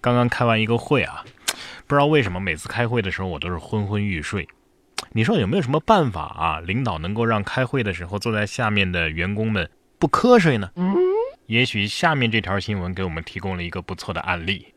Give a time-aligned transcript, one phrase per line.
[0.00, 1.24] 刚刚开完一个会啊，
[1.86, 4.48] 不知道为什么每次开会的时候我都是昏昏欲睡。
[5.12, 6.60] 你说有没有什么办法啊？
[6.60, 9.68] 领导能够让开会的时候坐在下面的员工们
[9.98, 10.70] 不瞌睡呢？
[11.46, 14.68] 也许下面这条新闻给我们提供了一个不错的案例，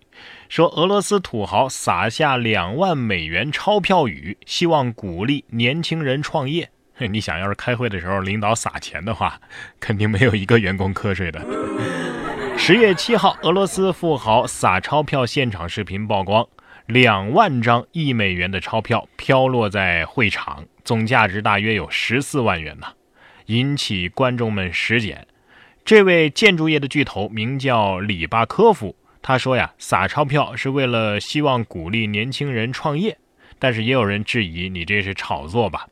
[0.49, 6.69] 说俄罗斯土豪撒下两万美元钞票雨，希望鼓励年轻人创业。
[6.97, 9.39] 你想要是开会的时候领导撒钱的话，
[9.79, 11.45] 肯定没有一个员工瞌睡的。
[12.57, 16.47] 十月七号，俄罗斯富豪撒钞票现场视频曝光。
[16.85, 22.87] 两万张一美元的钞票飘落在会场，总价值大约有十四万元呢，
[23.47, 25.27] 引起观众们拾捡。
[25.85, 33.17] 这位建筑业的巨头名叫里巴科夫，他说呀，撒钞票是为了希望鼓励年轻人创业，
[33.59, 35.87] 但是也有人质疑你这是炒作吧？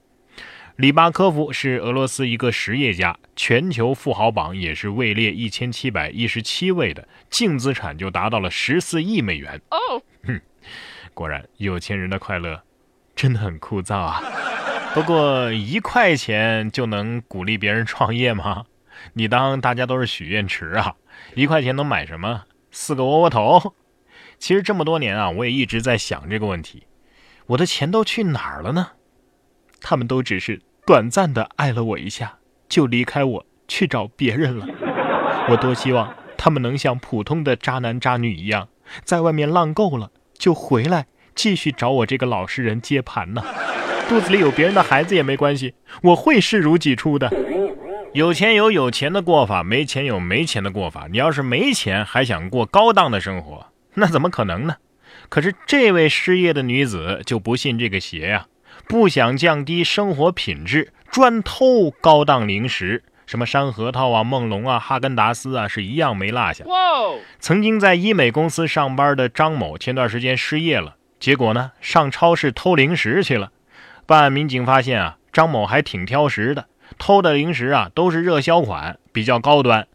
[0.78, 9.62] 里巴科夫是俄罗斯一个实业家，全球富豪榜也是位列一千七百一十七位的，净资产就达到了十四亿美元。
[9.70, 10.42] 哦，哼。
[11.14, 12.64] 果然，有钱人的快乐
[13.16, 14.22] 真的很枯燥啊！
[14.94, 18.66] 不过一块钱就能鼓励别人创业吗？
[19.14, 20.96] 你当大家都是许愿池啊？
[21.36, 22.46] 一块钱能买什么？
[22.72, 23.76] 四个窝窝头？
[24.40, 26.88] 其实这么多年啊，我也一直在想这个问题：
[27.48, 28.92] 我的钱都去哪儿了呢？
[29.82, 32.38] 他们都只是短暂的爱了我一下，
[32.70, 34.66] 就离开我去找别人了。
[35.50, 38.70] 我多希望他们能像普通的渣男渣女一样，
[39.04, 40.12] 在外面浪够了。
[40.38, 43.44] 就回来继续找我这个老实人接盘呢，
[44.10, 47.32] 肚子里有别人的孩子也没关系，我会视如己出的。
[48.14, 51.08] 有钱有有钱的过法，没钱有没钱的过法。
[51.12, 54.78] 你要是没钱还想过高档的生活，那怎么可能呢？
[55.30, 58.48] 可是这位失业的女子就不信这个邪呀，
[58.92, 63.04] 不想降低生活品质，专偷高档零食。
[63.26, 66.66] 什么山核桃啊、梦龙啊、哈根达斯啊，是一样没落下。
[67.40, 73.54] 曾经在医美公司上班的张某，前段时间失业了，结果呢，上超市偷零食去了。
[74.06, 76.66] 办案民警发现啊，张某还挺挑食的，
[76.98, 79.88] 偷的零食啊都是热销款，比较高端。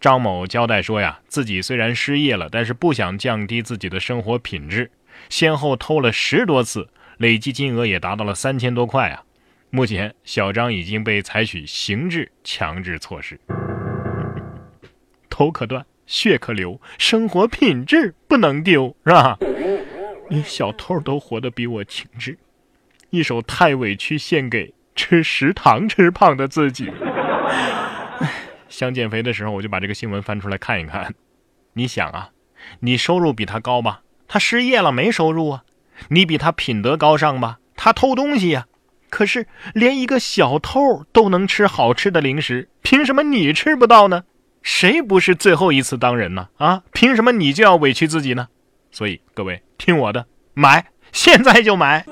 [0.00, 4.90] 张某交代说呀，自己虽然失业了，但是不想降低自己的生活品质，
[5.28, 9.22] 先后偷了十多次，累计金额也达到了三千多块啊。
[9.70, 13.38] 目前，小张已经被采取刑事强制措施。
[15.28, 19.38] 头可断，血可流，生活品质不能丢，是吧？
[20.30, 22.38] 连小偷都活得比我精致。
[23.10, 26.90] 一首《太委屈》献给吃食堂吃胖的自己。
[28.68, 31.14] 想减肥的时候，我就把这个新闻翻出来看一看。
[31.74, 32.30] 你想啊，
[32.80, 34.02] 你收入比他高吧？
[34.26, 35.64] 他失业了，没收入啊。
[36.08, 37.58] 你比他品德高尚吧？
[37.76, 38.66] 他偷东西呀。
[39.10, 44.24] 可是，连一个小偷都能吃好吃的零食，凭什么你吃不到呢？
[44.62, 46.48] 谁不是最后一次当人呢？
[46.58, 48.48] 啊，凭什么你就要委屈自己呢？
[48.90, 52.04] 所以各位听我的，买，现在就买。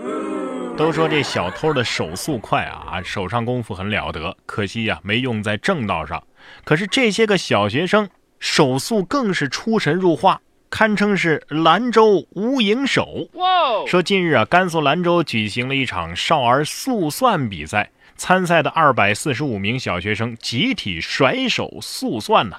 [0.77, 6.23] 都说这小偷的手速快啊，手上功夫很了得，可惜呀，没用在正道上。
[6.65, 8.09] 可是这些个小学生
[8.39, 10.41] 手速更是出神入化。
[10.69, 13.29] 堪称是兰州无影手。
[13.87, 22.57] 说近日啊，甘肃兰州举行了一场少儿速算比赛，参赛的二百四十五名小学生集体甩手速算呢。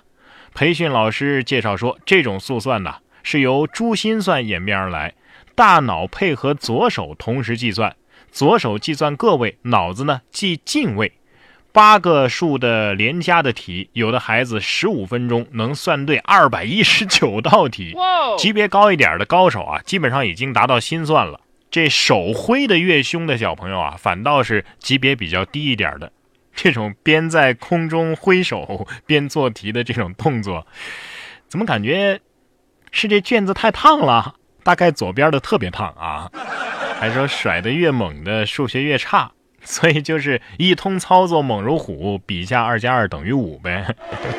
[0.53, 5.13] 培训老师介绍说，这种速算呢是由珠心算演变而来，
[5.53, 7.95] 大脑配合左手同时计算，
[8.31, 11.11] 左手计算个位，脑子呢记进位。
[11.77, 17.95] 八个数的连加的题，有的孩子十五分钟能算对二百一十九道题。
[18.39, 21.39] 级别高一点的高手啊，基本上已经达到心算了。
[21.69, 26.11] 这手挥的越凶的小朋友啊，反倒是级别比较低一点的。
[26.55, 30.65] 这种边在空中挥手边做题的这种动作，
[31.47, 32.19] 怎么感觉
[32.91, 34.33] 是这卷子太烫了？
[34.63, 36.27] 大概左边的特别烫啊。
[36.99, 39.31] 还说甩得越猛的数学越差。
[39.67, 43.93] 所以就是一通操作猛如虎，比下二加二等于五呗。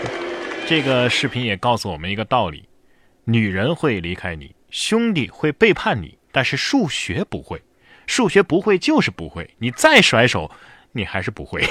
[0.67, 2.67] 这个视频也告诉我们一个道理：
[3.25, 7.63] 女人会离开你，兄弟会背叛你，但是数学不会。
[8.07, 10.51] 数学不会就是不会，你再甩手，
[10.93, 11.63] 你还是不会。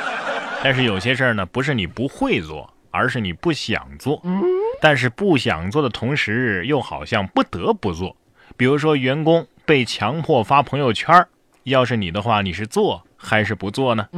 [0.64, 4.22] 但是有些事儿呢，不是你不会做，而是你不想做。
[4.80, 8.16] 但是不想做的同时，又好像不得不做。
[8.56, 11.28] 比如说，员工被强迫发朋友圈儿。
[11.64, 14.08] 要是你的话，你是做还是不做呢？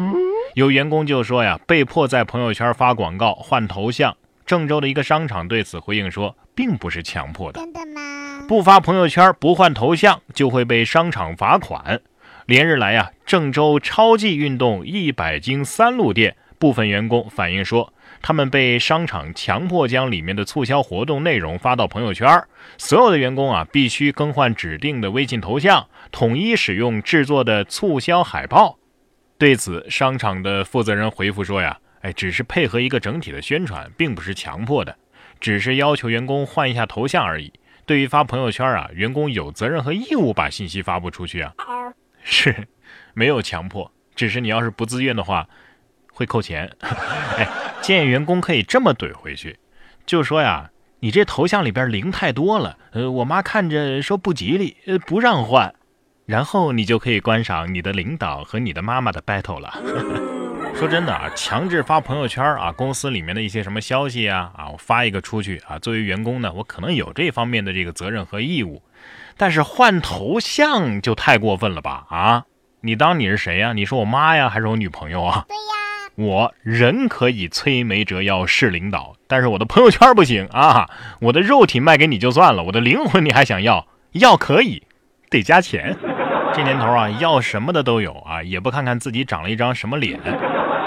[0.54, 4.16] 有员工就说呀，被迫在朋友圈发广告换头像。
[4.44, 7.60] 郑州的一个商场对此回应说，并不是强迫的。
[7.60, 8.44] 真的吗？
[8.48, 12.00] 不发朋友圈不换头像就会被商场罚款。
[12.46, 17.92] 连日来呀，郑州超级运动一百斤三路店部分员工反映说，
[18.22, 22.42] 他们被商场强迫将里面的促销活动内容发到朋友圈，
[22.78, 28.78] 所有的员工啊必须更换指定的微信头像，统一使用制作的促销海报。
[29.38, 34.96] 对此，商场的负责人回复说呀，哎，只是配合一个整体的宣传，并不是强迫的，
[35.38, 37.52] 只是要求员工换一下头像而已。
[37.84, 41.54] 对于发朋友圈啊，员工有责任和义务把信息发布出去啊，
[42.22, 42.66] 是，
[43.14, 45.46] 没有强迫，只是你要是不自愿的话，
[46.16, 46.70] 会扣钱。
[47.36, 47.46] 哎，
[47.82, 49.58] 建议员工可以这么怼回去，
[50.06, 50.70] 就说呀，
[51.00, 55.74] 你这头像里边零太多了，呃，我妈看着说不吉利，呃，不让换。
[56.24, 59.78] 然后你就可以观赏你的领导和你的妈妈的 battle 了。
[60.74, 68.82] 说真的啊，强制发朋友圈啊，公司里面的一些什么消息啊，啊，我发一个出去啊，作为员工呢，我可能有这方面的这个责任和义务。
[69.36, 72.06] 但是换头像就太过分了吧？
[72.10, 72.44] 啊，
[72.80, 73.72] 你当你是谁呀？
[73.72, 75.44] 你是我妈呀，还是我女朋友啊？
[75.46, 75.75] 对呀，
[76.16, 80.88] 我人可以摧眉折腰是领导，但是我的朋友圈不行啊！
[81.20, 83.86] 我的肉体卖给你就算了，我的灵魂你还想要？
[84.12, 84.82] 要可以，
[85.28, 85.94] 得加钱。
[86.54, 90.18] 这年头啊，要什么的都有啊，也不看看自己长了一张什么脸。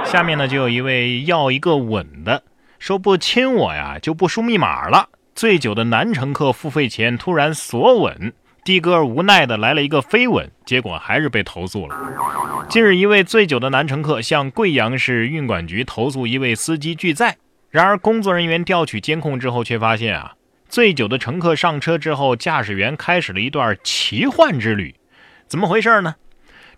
[0.03, 2.41] 下面呢，就有一位要一个吻的，
[2.79, 5.09] 说不亲我呀就不输密码了。
[5.35, 8.33] 醉酒的男乘客付费前突然索吻，
[8.63, 11.95] 的哥无奈的来了一个飞吻，结果还是被投诉了。
[12.69, 17.37] 近日，一位醉酒的男乘客向贵阳市运管局投诉一位司机拒载，
[17.69, 20.33] 然而工作人员调取监控之后，却发现啊，
[20.67, 24.95] 醉酒的乘客上车之后，驾驶员开始了一段奇幻之旅。
[25.47, 26.15] 怎么回事呢？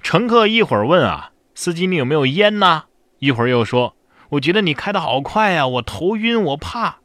[0.02, 2.84] 乘客一会儿问啊，司机你有没有烟呢？
[3.20, 3.96] 一会儿又说，
[4.30, 6.98] 我觉得你开的好快呀，我头晕，我怕。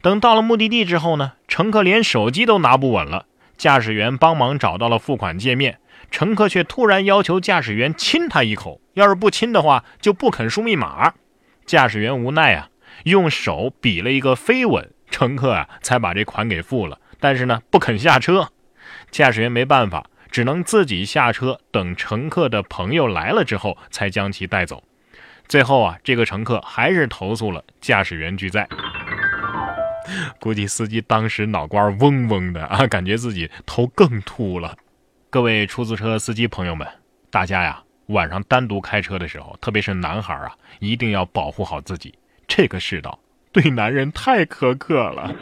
[0.00, 3.26] 等到了目的地之后呢，乘客连手机都拿不稳了。
[3.62, 5.78] 驾驶员帮忙找到了付款界面，
[6.10, 11.14] 乘客却突然要求驾驶员亲他一口，要是不亲的话就不肯输密码。
[11.64, 12.70] 驾驶员无奈啊，
[13.04, 16.98] 用手比了一个飞吻，乘客啊才把这款给付了。
[17.20, 18.48] 但是呢，不肯下车，
[19.12, 20.06] 驾驶员没办法。
[20.28, 24.82] 只能自己下车，等乘客的朋友来了之后，才将其带走。
[25.46, 28.66] 最后啊，这个乘客还是投诉了驾驶员拒载。
[30.40, 34.76] 估计司机当时脑瓜嗡嗡的啊， 感觉自己头更秃了。
[35.30, 36.86] 各位出租车司机朋友们，
[37.30, 42.14] 大家呀，晚上单独开车的时候，特别是男孩啊，一定要保护好自己。
[42.46, 43.18] 这个世道
[43.50, 45.34] 对男人太苛刻了。